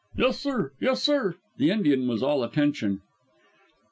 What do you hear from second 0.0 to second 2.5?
"Yes, sir, yes, sir!" The Indian was all